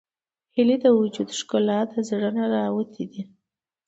هیلۍ 0.55 0.77
د 0.83 0.87
وجود 0.99 1.29
ښکلا 1.39 1.79
له 1.91 1.99
زړه 2.09 2.29
نه 2.37 2.43
راوتې 2.53 3.05
ده 3.11 3.23